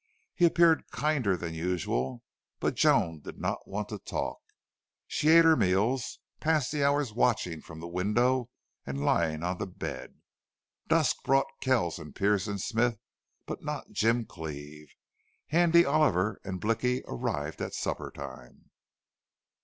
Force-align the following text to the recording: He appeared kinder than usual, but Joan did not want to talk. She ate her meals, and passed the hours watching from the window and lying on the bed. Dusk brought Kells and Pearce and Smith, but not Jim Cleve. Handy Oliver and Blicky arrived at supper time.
He 0.33 0.45
appeared 0.45 0.89
kinder 0.89 1.37
than 1.37 1.53
usual, 1.53 2.23
but 2.59 2.73
Joan 2.73 3.19
did 3.19 3.37
not 3.37 3.67
want 3.67 3.87
to 3.89 3.99
talk. 3.99 4.39
She 5.05 5.29
ate 5.29 5.45
her 5.45 5.55
meals, 5.55 6.17
and 6.37 6.41
passed 6.41 6.71
the 6.71 6.83
hours 6.83 7.13
watching 7.13 7.61
from 7.61 7.79
the 7.79 7.87
window 7.87 8.49
and 8.83 9.05
lying 9.05 9.43
on 9.43 9.59
the 9.59 9.67
bed. 9.67 10.15
Dusk 10.87 11.17
brought 11.23 11.51
Kells 11.61 11.99
and 11.99 12.15
Pearce 12.15 12.47
and 12.47 12.59
Smith, 12.59 12.97
but 13.45 13.63
not 13.63 13.91
Jim 13.91 14.25
Cleve. 14.25 14.91
Handy 15.49 15.85
Oliver 15.85 16.41
and 16.43 16.59
Blicky 16.59 17.03
arrived 17.05 17.61
at 17.61 17.75
supper 17.75 18.09
time. 18.09 18.71